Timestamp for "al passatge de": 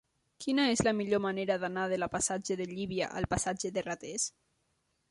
3.21-3.87